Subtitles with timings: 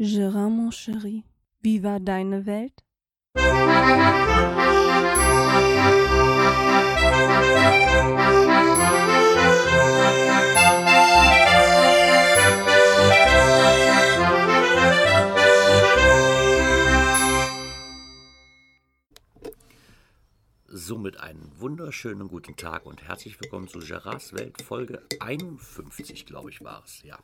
[0.00, 1.24] Gérard, mon chéri,
[1.60, 2.84] wie war deine Welt?
[20.68, 26.62] Somit einen wunderschönen guten Tag und herzlich willkommen zu Gerards Welt, Folge 51, glaube ich,
[26.62, 27.02] war es.
[27.02, 27.18] Ja.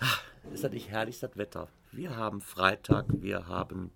[0.00, 0.18] Ah,
[0.52, 1.68] ist das nicht herrlich, das Wetter?
[1.92, 3.90] Wir haben Freitag, wir haben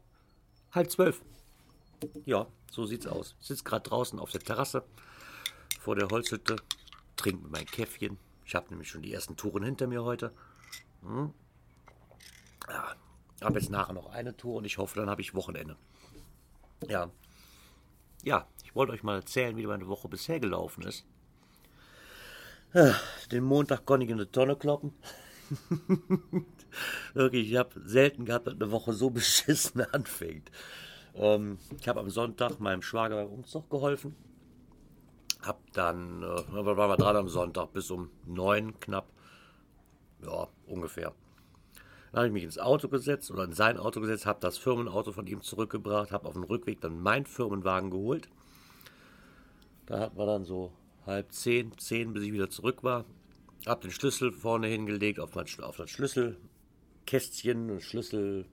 [0.72, 1.22] halb zwölf.
[2.24, 3.34] Ja, so sieht's aus.
[3.40, 4.84] Ich sitze gerade draußen auf der Terrasse
[5.80, 6.56] vor der Holzhütte,
[7.16, 8.18] trinke mein Käffchen.
[8.44, 10.32] Ich habe nämlich schon die ersten Touren hinter mir heute.
[11.02, 11.32] Hm.
[12.68, 12.94] Ja,
[13.42, 15.76] habe jetzt nachher noch eine Tour und ich hoffe, dann habe ich Wochenende.
[16.86, 17.10] Ja,
[18.22, 21.04] ja, ich wollte euch mal erzählen, wie meine Woche bisher gelaufen ist.
[22.74, 22.94] Ah,
[23.32, 24.92] den Montag konnte ich in eine Tonne kloppen.
[27.14, 30.50] Wirklich, ich habe selten gehabt, dass eine Woche so beschissen anfängt.
[31.14, 34.14] Ähm, ich habe am Sonntag meinem Schwager beim Umzug geholfen.
[35.42, 39.12] Hab dann, äh, waren wir dran am Sonntag, bis um neun knapp.
[40.24, 41.14] Ja, ungefähr.
[42.10, 45.12] Dann habe ich mich ins Auto gesetzt oder in sein Auto gesetzt, habe das Firmenauto
[45.12, 48.28] von ihm zurückgebracht, habe auf dem Rückweg dann meinen Firmenwagen geholt.
[49.86, 50.72] Da hatten wir dann so
[51.06, 53.04] halb zehn, zehn, bis ich wieder zurück war.
[53.68, 58.46] Habe den Schlüssel vorne hingelegt auf, mein, auf das Schlüsselkästchen, ein Schlüssel,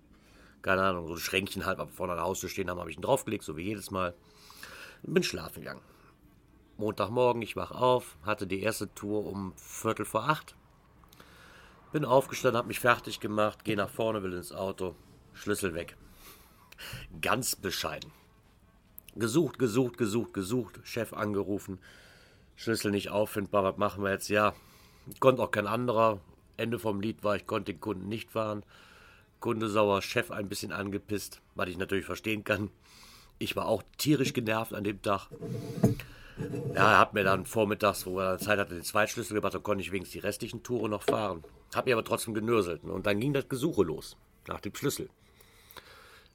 [0.62, 3.02] keine Ahnung, so ein Schränkchen halb vorne an der Haustür stehen haben, habe ich ihn
[3.02, 4.14] draufgelegt, so wie jedes Mal.
[5.04, 5.82] Bin schlafen gegangen.
[6.78, 10.56] Montagmorgen, ich wach auf, hatte die erste Tour um Viertel vor acht
[11.96, 14.98] bin aufgestanden, habe mich fertig gemacht, gehe nach vorne, will ins Auto,
[15.34, 15.96] Schlüssel weg.
[17.22, 18.12] Ganz bescheiden.
[19.16, 21.80] Gesucht, gesucht, gesucht, gesucht, Chef angerufen,
[22.58, 24.28] Schlüssel nicht auffindbar, was machen wir jetzt?
[24.28, 24.54] Ja,
[25.20, 26.20] konnte auch kein anderer.
[26.58, 28.64] Ende vom Lied war, ich konnte den Kunden nicht fahren.
[29.40, 32.70] Kunde sauer, Chef ein bisschen angepisst, was ich natürlich verstehen kann.
[33.38, 35.28] Ich war auch tierisch genervt an dem Tag.
[36.74, 39.82] Ja, er hat mir dann vormittags, wo er Zeit hatte, den Zweitschlüssel gebracht, dann konnte
[39.82, 41.44] ich wenigstens die restlichen Touren noch fahren.
[41.74, 42.84] Hab mir aber trotzdem genörselt.
[42.84, 44.18] Und dann ging das Gesuche los,
[44.48, 45.10] nach dem Schlüssel.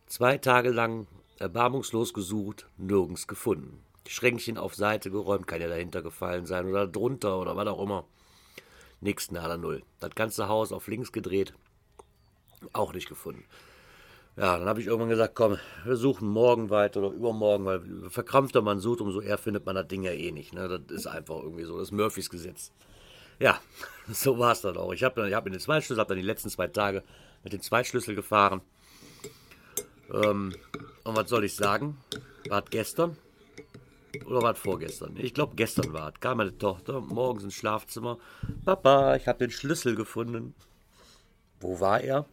[0.06, 1.06] Zwei Tage lang
[1.38, 3.82] erbarmungslos gesucht, nirgends gefunden.
[4.06, 8.04] Schränkchen auf Seite geräumt, kann ja dahinter gefallen sein oder drunter oder was auch immer.
[9.00, 9.82] Nix, nada, null.
[9.98, 11.54] Das ganze Haus auf links gedreht,
[12.72, 13.44] auch nicht gefunden.
[14.36, 18.62] Ja, dann habe ich irgendwann gesagt, komm, wir suchen morgen weiter oder übermorgen, weil verkrampfter
[18.62, 20.54] man sucht, umso eher findet man das Ding ja eh nicht.
[20.54, 20.68] Ne?
[20.68, 22.72] Das ist einfach irgendwie so, das ist Murphys Gesetz.
[23.38, 23.58] Ja,
[24.08, 24.92] so war es dann auch.
[24.92, 27.02] Ich habe hab in den Zweitschlüssel, habe dann die letzten zwei Tage
[27.42, 28.60] mit dem Zweitschlüssel gefahren.
[30.12, 30.54] Ähm,
[31.04, 31.98] und was soll ich sagen?
[32.48, 33.16] War es gestern?
[34.26, 35.16] Oder war es vorgestern?
[35.16, 36.20] Ich glaube, gestern war es.
[36.20, 38.18] Kam meine Tochter morgens ins Schlafzimmer.
[38.64, 40.54] Papa, ich habe den Schlüssel gefunden.
[41.60, 42.26] Wo war er?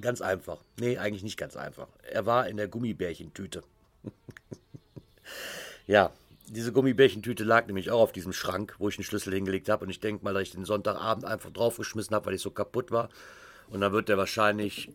[0.00, 0.58] Ganz einfach.
[0.78, 1.88] Nee, eigentlich nicht ganz einfach.
[2.10, 3.62] Er war in der Gummibärchentüte.
[5.86, 6.12] ja,
[6.48, 9.84] diese Gummibärchentüte lag nämlich auch auf diesem Schrank, wo ich den Schlüssel hingelegt habe.
[9.84, 12.90] Und ich denke mal, dass ich den Sonntagabend einfach draufgeschmissen habe, weil ich so kaputt
[12.90, 13.08] war.
[13.70, 14.90] Und dann wird der wahrscheinlich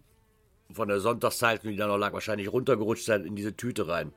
[0.71, 4.13] von der Sonntagszeitung, die da noch lag, wahrscheinlich runtergerutscht sein in diese Tüte rein.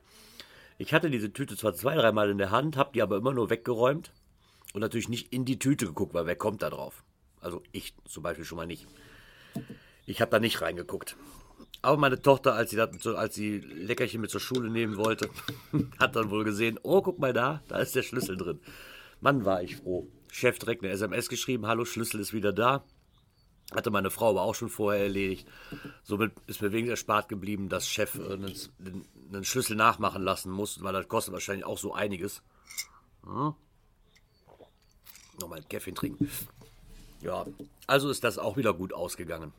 [0.83, 3.49] Ich hatte diese Tüte zwar zwei, dreimal in der Hand, habe die aber immer nur
[3.49, 4.11] weggeräumt
[4.73, 7.05] und natürlich nicht in die Tüte geguckt, weil wer kommt da drauf?
[7.39, 8.85] Also ich zum Beispiel schon mal nicht.
[10.05, 11.15] Ich habe da nicht reingeguckt.
[11.81, 15.29] Aber meine Tochter, als sie, das, als sie Leckerchen mit zur Schule nehmen wollte,
[15.99, 18.59] hat dann wohl gesehen, oh, guck mal da, da ist der Schlüssel drin.
[19.21, 20.09] Mann, war ich froh.
[20.33, 22.83] Chef direkt eine SMS geschrieben, hallo, Schlüssel ist wieder da.
[23.73, 25.47] Hatte meine Frau aber auch schon vorher erledigt.
[26.03, 30.81] Somit ist mir wegen erspart geblieben, dass Chef äh, einen, einen, Schlüssel nachmachen lassen muss,
[30.83, 32.41] weil das kostet wahrscheinlich auch so einiges.
[33.25, 33.53] Hm?
[35.39, 36.29] Nochmal ein Käffchen trinken.
[37.21, 37.45] Ja,
[37.87, 39.53] also ist das auch wieder gut ausgegangen.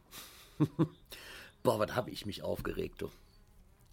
[1.63, 3.11] Boah, was habe ich mich aufgeregt, du.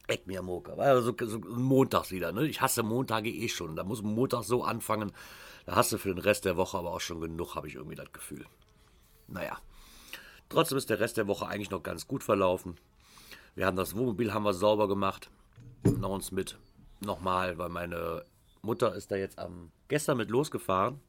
[0.08, 0.74] Eck mir Moka.
[0.74, 2.46] Also so, so montags wieder, ne?
[2.46, 3.76] Ich hasse Montage eh schon.
[3.76, 5.14] Da muss Montag so anfangen.
[5.66, 7.96] Da hast du für den Rest der Woche aber auch schon genug, habe ich irgendwie
[7.96, 8.46] das Gefühl.
[9.28, 9.58] Naja.
[10.50, 12.76] Trotzdem ist der Rest der Woche eigentlich noch ganz gut verlaufen.
[13.56, 15.30] Wir haben das Wohnmobil haben wir sauber gemacht.
[15.84, 16.58] Noch mit
[17.00, 18.26] nochmal, weil meine
[18.62, 21.00] Mutter ist da jetzt am gestern mit losgefahren.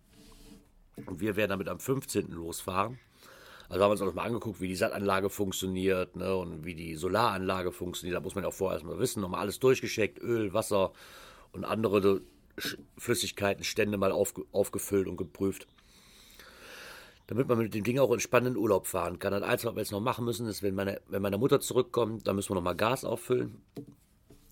[1.07, 2.31] Und wir werden damit am 15.
[2.31, 2.99] losfahren.
[3.69, 6.95] Also haben wir uns auch mal angeguckt, wie die Sattanlage funktioniert ne, und wie die
[6.95, 8.17] Solaranlage funktioniert.
[8.17, 9.23] Da muss man ja auch vorher erstmal wissen.
[9.23, 10.93] Nochmal alles durchgeschickt, Öl, Wasser
[11.53, 12.21] und andere
[12.99, 15.67] Flüssigkeiten, Stände mal aufge aufgefüllt und geprüft.
[17.29, 19.33] Damit man mit dem Ding auch entspannt in Urlaub fahren kann.
[19.33, 22.27] Das Einzige, was wir jetzt noch machen müssen, ist, wenn meine, wenn meine Mutter zurückkommt,
[22.27, 23.63] dann müssen wir nochmal Gas auffüllen.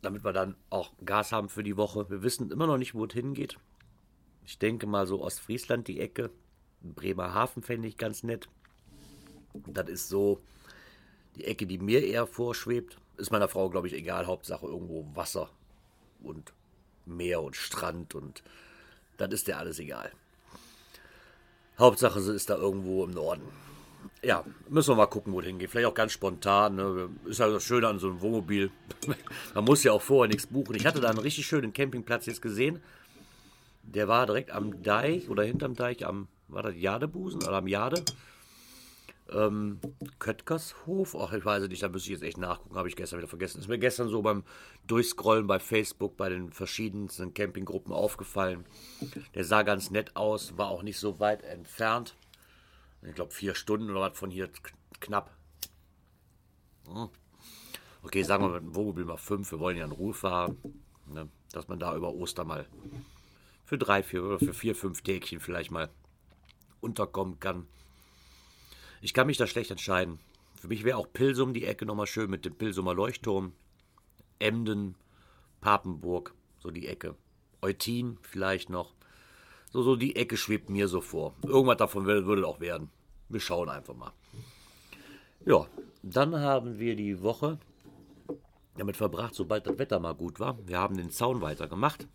[0.03, 2.09] Damit wir dann auch Gas haben für die Woche.
[2.11, 3.59] Wir wissen immer noch nicht, wo es hingeht.
[4.47, 6.31] Ich denke mal so Ostfriesland die Ecke.
[6.83, 8.49] Bremerhaven fände ich ganz nett.
[9.67, 10.41] Das ist so,
[11.37, 14.27] Die Ecke, die mir eher vorschwebt, ist meiner Frau, glaube ich, egal.
[14.27, 15.51] Hauptsache irgendwo Wasser
[16.23, 16.53] und
[17.07, 18.43] Meer und Strand und
[19.17, 20.11] dann ist dir alles egal.
[21.79, 23.43] Hauptsache, sie ist da irgendwo im Norden.
[24.23, 25.71] Ja, müssen wir mal gucken, wo hingeht.
[25.71, 26.77] Vielleicht auch ganz spontan.
[26.77, 27.09] Ne?
[27.25, 28.71] Ist halt das Schöne an so einem Wohnmobil.
[29.55, 30.75] Man muss ja auch vorher nichts buchen.
[30.75, 32.83] Ich hatte da einen richtig schönen Campingplatz jetzt gesehen.
[33.83, 38.05] Der war direkt am Deich oder hinterm Deich am, war das Jadebusen oder am Jade?
[39.33, 39.79] Ähm,
[40.19, 43.29] Köttgershof, ach, ich weiß nicht, da müsste ich jetzt echt nachgucken, habe ich gestern wieder
[43.29, 43.61] vergessen.
[43.61, 44.45] Ist mir gestern so beim
[44.87, 48.67] Durchscrollen bei Facebook bei den verschiedensten Campinggruppen aufgefallen.
[49.35, 52.17] Der sah ganz nett aus, war auch nicht so weit entfernt.
[53.03, 54.51] Ich glaube, vier Stunden oder was von hier
[55.01, 55.35] knapp.
[56.87, 57.09] Hm.
[58.03, 60.57] Okay, sagen wir mit dem Wohnmobil mal fünf, wir wollen ja in Ruhe fahren.
[61.07, 61.29] Ne?
[61.53, 62.67] Dass man da über Ostern mal
[63.65, 65.89] für drei, vier oder für vier, fünf Tägchen vielleicht mal
[66.81, 67.67] unterkommen kann.
[69.01, 70.19] Ich kann mich da schlecht entscheiden.
[70.61, 73.53] Für mich wäre auch Pilsum die Ecke nochmal schön mit dem Pilsumer Leuchtturm.
[74.39, 74.95] Emden,
[75.61, 77.15] Papenburg, so die Ecke.
[77.63, 78.93] Eutin vielleicht noch.
[79.71, 81.35] So, so die Ecke schwebt mir so vor.
[81.45, 82.91] Irgendwas davon würde, auch werden.
[83.29, 84.13] Wir schauen einfach mal.
[85.47, 85.67] Ja,
[86.03, 87.59] dann haben wir die Woche
[88.77, 90.59] damit verbracht, sobald das Wetter mal gut war.
[90.67, 92.09] Wir haben den Zaun weitergemacht.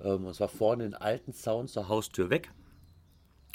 [0.00, 2.50] Ähm, und zwar vorne den alten Zaun zur Haustür weg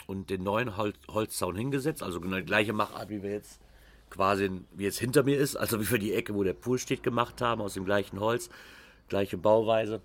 [0.07, 2.04] und den neuen Hol Holzzaun hingesetzt.
[2.04, 3.62] Also genau die gleiche Machart, wie wir jetzt
[4.10, 5.56] quasi, wie jetzt hinter mir ist.
[5.56, 8.50] Also wie wir die Ecke, wo der Pool steht, gemacht haben, aus dem gleichen Holz.
[9.07, 10.01] Gleiche Bauweise.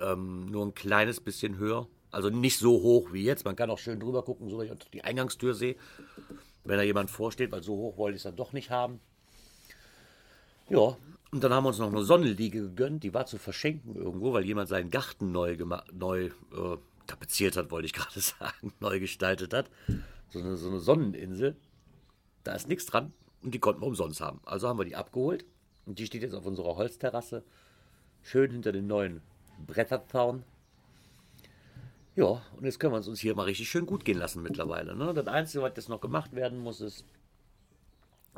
[0.00, 1.88] Ähm, nur ein kleines bisschen höher.
[2.10, 3.44] Also nicht so hoch wie jetzt.
[3.44, 5.76] Man kann auch schön drüber gucken, so dass ich die Eingangstür sehe.
[6.64, 9.00] Wenn da jemand vorsteht, weil so hoch wollte ich es dann doch nicht haben.
[10.68, 10.96] Ja,
[11.32, 13.02] und dann haben wir uns noch eine Sonnenliege gegönnt.
[13.02, 15.56] Die war zu verschenken irgendwo, weil jemand seinen Garten neu,
[15.92, 16.30] neu äh,
[17.06, 19.70] tapeziert hat, wollte ich gerade sagen, neu gestaltet hat.
[20.28, 21.56] So eine, so eine Sonneninsel.
[22.44, 23.12] Da ist nichts dran
[23.42, 24.40] und die konnten wir umsonst haben.
[24.44, 25.44] Also haben wir die abgeholt
[25.86, 27.44] und die steht jetzt auf unserer Holzterrasse.
[28.22, 29.22] Schön hinter den neuen
[29.66, 30.44] Bretterzaun.
[32.14, 34.94] Ja, und jetzt können wir es uns hier mal richtig schön gut gehen lassen mittlerweile.
[34.94, 35.14] Ne?
[35.14, 37.06] Das Einzige, was jetzt noch gemacht werden muss, ist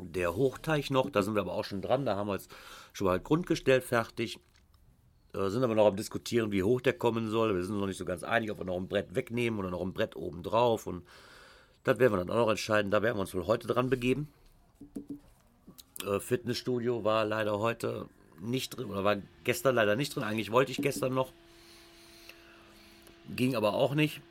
[0.01, 1.09] der Hochteich noch.
[1.09, 2.05] Da sind wir aber auch schon dran.
[2.05, 2.49] Da haben wir jetzt
[2.93, 4.39] schon mal Grundgestell fertig.
[5.33, 7.53] Äh, sind aber noch am diskutieren, wie hoch der kommen soll.
[7.53, 9.81] Wir sind noch nicht so ganz einig, ob wir noch ein Brett wegnehmen oder noch
[9.81, 10.87] ein Brett oben drauf.
[10.87, 11.03] Und
[11.83, 12.91] das werden wir dann auch noch entscheiden.
[12.91, 14.29] Da werden wir uns wohl heute dran begeben.
[16.05, 18.07] Äh, Fitnessstudio war leider heute
[18.41, 20.23] nicht drin, oder war gestern leider nicht drin.
[20.23, 21.31] Eigentlich wollte ich gestern noch.
[23.35, 24.21] Ging aber auch nicht.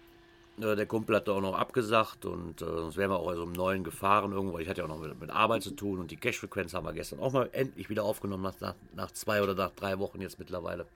[0.60, 3.42] Äh, der Kumpel hat da auch noch abgesagt und äh, sonst wären wir auch also
[3.42, 4.58] um neun gefahren irgendwo.
[4.58, 6.92] Ich hatte ja auch noch mit, mit Arbeit zu tun und die Cash-Frequenz haben wir
[6.92, 10.38] gestern auch mal endlich wieder aufgenommen, nach, nach, nach zwei oder nach drei Wochen jetzt
[10.38, 10.86] mittlerweile.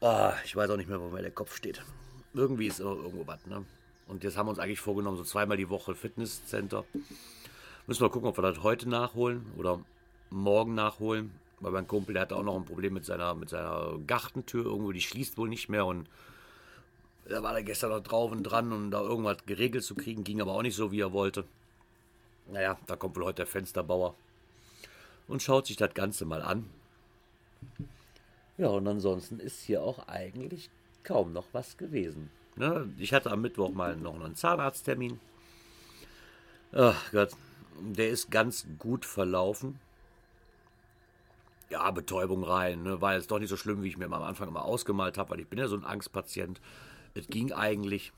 [0.00, 1.82] Ah, ich weiß auch nicht mehr, wo mir der Kopf steht.
[2.32, 3.64] Irgendwie ist irgendwo was, ne?
[4.06, 6.84] Und jetzt haben wir uns eigentlich vorgenommen, so zweimal die Woche Fitnesscenter.
[7.86, 9.80] Müssen wir gucken, ob wir das heute nachholen oder
[10.30, 11.30] morgen nachholen.
[11.60, 14.92] Weil mein Kumpel, der hatte auch noch ein Problem mit seiner, mit seiner Gartentür irgendwo,
[14.92, 16.08] die schließt wohl nicht mehr und
[17.28, 20.40] da war er gestern noch drauf und dran, um da irgendwas geregelt zu kriegen, ging
[20.40, 21.44] aber auch nicht so, wie er wollte.
[22.50, 24.14] Naja, da kommt wohl heute der Fensterbauer
[25.26, 26.68] und schaut sich das Ganze mal an.
[28.56, 30.70] Ja, und ansonsten ist hier auch eigentlich
[31.04, 32.30] kaum noch was gewesen.
[32.56, 32.92] Ne?
[32.98, 35.20] Ich hatte am Mittwoch mal noch einen Zahnarzttermin.
[36.72, 37.30] Ach Gott,
[37.80, 39.78] der ist ganz gut verlaufen.
[41.70, 42.82] Ja, Betäubung rein.
[42.82, 43.00] Ne?
[43.00, 45.40] War jetzt doch nicht so schlimm, wie ich mir am Anfang immer ausgemalt habe, weil
[45.40, 46.60] ich bin ja so ein Angstpatient.
[47.14, 48.12] Es ging eigentlich.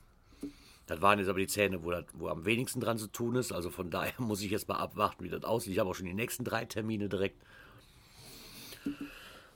[0.87, 3.51] Das waren jetzt aber die Zähne, wo, das, wo am wenigsten dran zu tun ist.
[3.51, 5.73] Also von daher muss ich jetzt mal abwarten, wie das aussieht.
[5.73, 7.41] Ich habe auch schon die nächsten drei Termine direkt.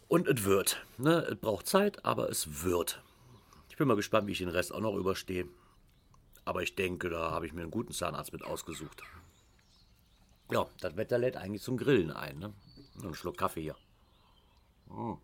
[0.08, 0.86] Und es wird.
[0.98, 1.26] Ne?
[1.30, 3.02] Es braucht Zeit, aber es wird.
[3.70, 5.48] Ich bin mal gespannt, wie ich den Rest auch noch überstehe.
[6.46, 9.02] Aber ich denke, da habe ich mir einen guten Zahnarzt mit ausgesucht.
[10.52, 12.38] Ja, das Wetter lädt eigentlich zum Grillen ein.
[12.38, 12.54] Ne?
[13.02, 13.76] Einen Schluck Kaffee hier.
[14.90, 15.18] Mmh.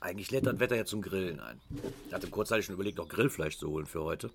[0.00, 1.60] Eigentlich lädt das Wetter ja zum Grillen ein.
[2.06, 4.30] Ich hatte kurzzeitig schon überlegt, noch Grillfleisch zu holen für heute.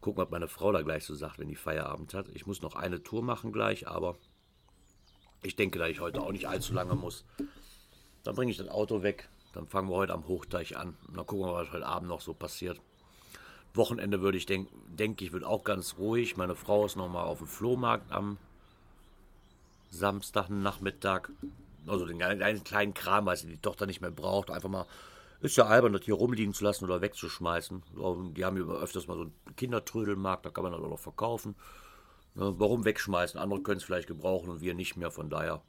[0.00, 2.28] Gucken, was meine Frau da gleich so sagt, wenn die Feierabend hat.
[2.34, 4.16] Ich muss noch eine Tour machen gleich, aber
[5.42, 7.24] ich denke, da ich heute auch nicht allzu lange muss.
[8.24, 9.28] Dann bringe ich das Auto weg.
[9.52, 10.96] Dann fangen wir heute am Hochdeich an.
[11.06, 12.80] Und dann gucken wir, was heute Abend noch so passiert.
[13.74, 16.36] Wochenende würde ich denken, denke ich, wird auch ganz ruhig.
[16.36, 18.38] Meine Frau ist noch mal auf dem Flohmarkt am
[19.90, 21.30] Samstagnachmittag.
[21.88, 24.86] Also den ganzen kleinen Kram, was die Tochter nicht mehr braucht, einfach mal.
[25.40, 27.82] Ist ja albern, das hier rumliegen zu lassen oder wegzuschmeißen.
[28.36, 31.54] Die haben hier öfters mal so einen Kindertrödelmarkt, da kann man das auch noch verkaufen.
[32.34, 33.38] Warum wegschmeißen?
[33.38, 35.62] Andere können es vielleicht gebrauchen und wir nicht mehr, von daher.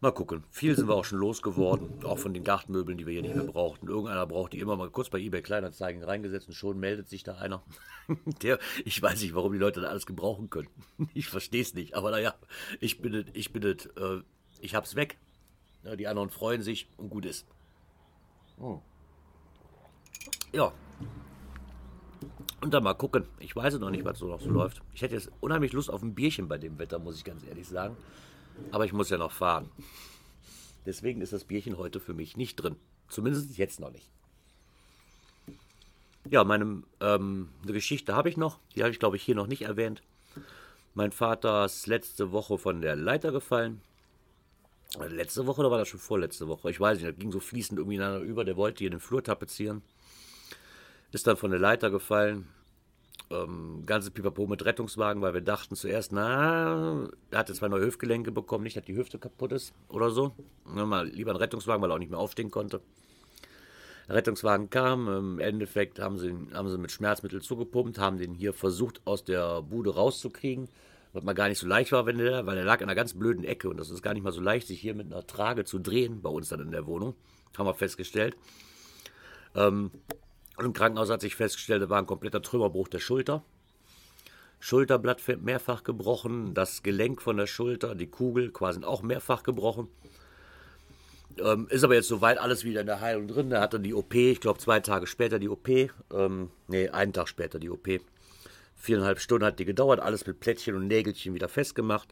[0.00, 0.44] Mal gucken.
[0.50, 3.44] Viel sind wir auch schon losgeworden, auch von den Gartenmöbeln, die wir hier nicht mehr
[3.44, 3.88] brauchten.
[3.88, 7.34] Irgendeiner braucht die immer mal kurz bei eBay Kleinanzeigen reingesetzt und schon meldet sich da
[7.34, 7.64] einer.
[8.42, 10.68] Der, ich weiß nicht, warum die Leute da alles gebrauchen können.
[11.14, 11.94] Ich verstehe es nicht.
[11.94, 12.34] Aber naja,
[12.78, 13.76] ich bin ich bin äh,
[14.60, 15.18] ich hab's weg.
[15.84, 17.46] Ja, die anderen freuen sich und gut ist.
[18.58, 18.80] Hm.
[20.52, 20.72] Ja.
[22.60, 23.24] Und dann mal gucken.
[23.38, 24.82] Ich weiß noch nicht, was so noch so läuft.
[24.92, 27.68] Ich hätte jetzt unheimlich Lust auf ein Bierchen bei dem Wetter, muss ich ganz ehrlich
[27.68, 27.96] sagen.
[28.72, 29.70] Aber ich muss ja noch fahren.
[30.84, 32.76] Deswegen ist das Bierchen heute für mich nicht drin.
[33.08, 34.10] Zumindest jetzt noch nicht.
[36.30, 38.58] Ja, meine ähm, eine Geschichte habe ich noch.
[38.74, 40.02] Die habe ich, glaube ich, hier noch nicht erwähnt.
[40.94, 43.80] Mein Vater ist letzte Woche von der Leiter gefallen.
[44.96, 46.70] Letzte Woche oder war das schon vorletzte Woche?
[46.70, 48.44] Ich weiß nicht, das ging so fließend irgendwie ineinander über.
[48.44, 49.82] Der wollte hier den Flur tapezieren.
[51.12, 52.48] Ist dann von der Leiter gefallen
[53.30, 57.84] ähm, ganze Pipapo mit Rettungswagen, weil wir dachten zuerst, na, er hat jetzt zwei neue
[57.84, 60.34] Hüftgelenke bekommen, nicht, dass die Hüfte kaputt ist oder so.
[60.72, 62.80] Ne, mal lieber einen Rettungswagen, weil er auch nicht mehr aufstehen konnte.
[64.08, 68.54] Der Rettungswagen kam, im Endeffekt haben sie, haben sie mit Schmerzmittel zugepumpt, haben den hier
[68.54, 70.68] versucht aus der Bude rauszukriegen,
[71.12, 73.14] was mal gar nicht so leicht war, wenn der, weil er lag in einer ganz
[73.14, 75.64] blöden Ecke und das ist gar nicht mal so leicht, sich hier mit einer Trage
[75.64, 77.14] zu drehen, bei uns dann in der Wohnung,
[77.56, 78.36] haben wir festgestellt.
[79.54, 79.90] Ähm,
[80.56, 83.44] und im Krankenhaus hat sich festgestellt, da war ein kompletter Trümmerbruch der Schulter.
[84.60, 89.88] Schulterblatt mehrfach gebrochen, das Gelenk von der Schulter, die Kugel quasi auch mehrfach gebrochen.
[91.38, 93.52] Ähm, ist aber jetzt soweit alles wieder in der Heilung drin.
[93.52, 95.68] Er hatte die OP, ich glaube zwei Tage später die OP.
[95.68, 97.88] Ähm, nee, einen Tag später die OP.
[98.78, 102.08] Viereinhalb Stunden hat die gedauert, alles mit Plättchen und Nägelchen wieder festgemacht.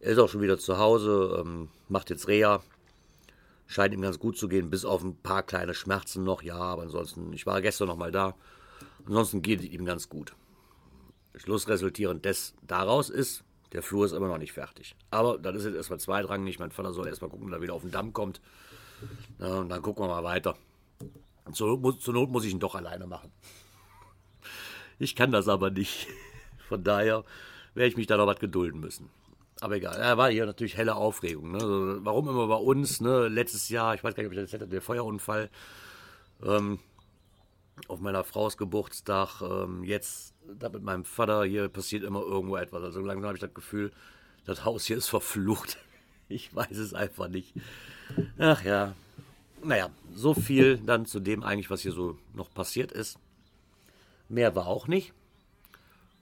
[0.00, 2.62] Er ist auch schon wieder zu Hause, ähm, macht jetzt Reha,
[3.66, 6.42] Scheint ihm ganz gut zu gehen, bis auf ein paar kleine Schmerzen noch.
[6.42, 8.34] Ja, aber ansonsten, ich war gestern noch mal da.
[9.06, 10.34] Ansonsten geht es ihm ganz gut.
[11.34, 13.42] Schlussresultierend des daraus ist,
[13.72, 14.94] der Flur ist immer noch nicht fertig.
[15.10, 16.58] Aber das ist jetzt erstmal zweitrangig.
[16.58, 18.40] Mein Vater soll erstmal gucken, dass er wieder auf den Damm kommt.
[19.40, 20.56] Ja, und dann gucken wir mal weiter.
[21.52, 23.32] Zur, zur Not muss ich ihn doch alleine machen.
[24.98, 26.06] Ich kann das aber nicht.
[26.68, 27.24] Von daher
[27.74, 29.10] werde ich mich da noch was gedulden müssen.
[29.60, 31.52] Aber egal, er war hier natürlich helle Aufregung.
[31.52, 31.58] Ne?
[31.58, 33.00] Also, warum immer bei uns?
[33.00, 33.28] Ne?
[33.28, 35.48] Letztes Jahr, ich weiß gar nicht, ob ich das hätte, der Feuerunfall
[36.44, 36.78] ähm,
[37.88, 39.40] auf meiner Frau's Geburtstag.
[39.42, 42.82] Ähm, jetzt, da mit meinem Vater, hier passiert immer irgendwo etwas.
[42.82, 43.92] Also langsam habe ich das Gefühl,
[44.44, 45.78] das Haus hier ist verflucht.
[46.26, 47.52] Ich weiß es einfach nicht.
[48.38, 48.94] Ach ja.
[49.62, 53.18] Naja, so viel dann zu dem eigentlich, was hier so noch passiert ist.
[54.28, 55.12] Mehr war auch nicht.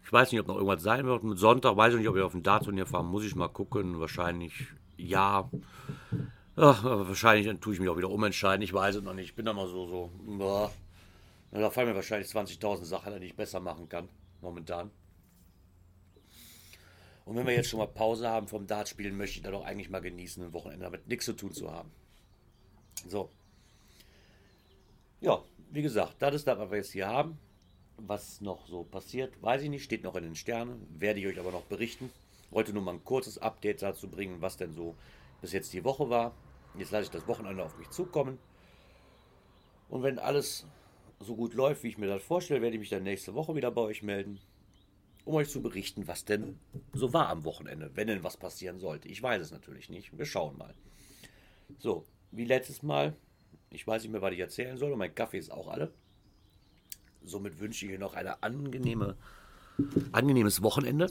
[0.05, 1.23] Ich weiß nicht, ob noch irgendwas sein wird.
[1.25, 3.25] Mit Sonntag weiß ich nicht, ob ich auf den Dartturnier fahren muss.
[3.25, 4.01] Ich mal gucken.
[4.01, 4.67] Wahrscheinlich
[4.97, 5.49] ja.
[6.57, 8.63] Ach, wahrscheinlich dann tue ich mich auch wieder umentscheiden.
[8.63, 9.27] Ich weiß es noch nicht.
[9.27, 10.11] Ich bin da mal so, so.
[10.27, 10.71] Boah.
[11.51, 14.09] Da fallen mir wahrscheinlich 20.000 Sachen, die ich besser machen kann.
[14.41, 14.91] Momentan.
[17.25, 19.91] Und wenn wir jetzt schon mal Pause haben vom Dartspielen, möchte ich da doch eigentlich
[19.91, 21.91] mal genießen, ein Wochenende damit nichts zu tun zu haben.
[23.07, 23.31] So.
[25.21, 25.41] Ja,
[25.71, 27.39] wie gesagt, das ist das, was wir jetzt hier haben.
[28.05, 31.39] Was noch so passiert, weiß ich nicht, steht noch in den Sternen, werde ich euch
[31.39, 32.11] aber noch berichten.
[32.51, 34.97] Wollte nur mal ein kurzes Update dazu bringen, was denn so
[35.41, 36.35] bis jetzt die Woche war.
[36.77, 38.39] Jetzt lasse ich das Wochenende auf mich zukommen.
[39.89, 40.67] Und wenn alles
[41.21, 43.71] so gut läuft, wie ich mir das vorstelle, werde ich mich dann nächste Woche wieder
[43.71, 44.41] bei euch melden,
[45.25, 46.59] um euch zu berichten, was denn
[46.93, 49.09] so war am Wochenende, wenn denn was passieren sollte.
[49.09, 50.17] Ich weiß es natürlich nicht.
[50.19, 50.75] Wir schauen mal.
[51.79, 53.15] So, wie letztes Mal.
[53.71, 55.93] Ich weiß nicht mehr, was ich erzählen soll und mein Kaffee ist auch alle.
[57.25, 59.17] Somit wünsche ich Ihnen noch ein angenehme,
[60.13, 61.11] angenehmes Wochenende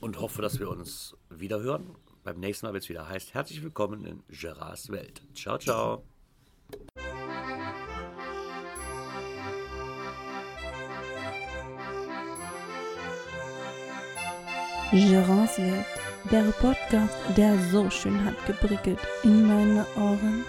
[0.00, 1.94] und hoffe, dass wir uns wieder hören.
[2.24, 5.22] Beim nächsten Mal, wenn es wieder heißt, herzlich willkommen in Gerards Welt.
[5.34, 6.02] Ciao, ciao.
[14.90, 15.86] Gerards Welt,
[16.30, 20.44] der Podcast, der so schön hat geprickelt in meine Ohren.